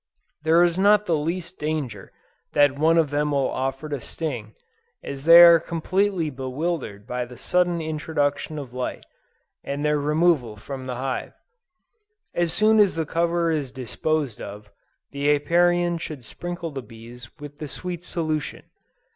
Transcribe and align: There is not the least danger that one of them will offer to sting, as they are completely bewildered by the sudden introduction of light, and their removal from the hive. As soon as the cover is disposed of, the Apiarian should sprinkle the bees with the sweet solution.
There 0.41 0.63
is 0.63 0.79
not 0.79 1.05
the 1.05 1.15
least 1.15 1.59
danger 1.59 2.11
that 2.53 2.71
one 2.79 2.97
of 2.97 3.11
them 3.11 3.29
will 3.29 3.51
offer 3.51 3.87
to 3.87 4.01
sting, 4.01 4.55
as 5.03 5.25
they 5.25 5.43
are 5.43 5.59
completely 5.59 6.31
bewildered 6.31 7.05
by 7.05 7.23
the 7.25 7.37
sudden 7.37 7.79
introduction 7.83 8.57
of 8.57 8.73
light, 8.73 9.05
and 9.63 9.85
their 9.85 9.99
removal 9.99 10.55
from 10.55 10.87
the 10.87 10.95
hive. 10.95 11.33
As 12.33 12.51
soon 12.51 12.79
as 12.79 12.95
the 12.95 13.05
cover 13.05 13.51
is 13.51 13.71
disposed 13.71 14.41
of, 14.41 14.71
the 15.11 15.29
Apiarian 15.35 15.99
should 15.99 16.25
sprinkle 16.25 16.71
the 16.71 16.81
bees 16.81 17.29
with 17.39 17.57
the 17.57 17.67
sweet 17.67 18.03
solution. 18.03 18.63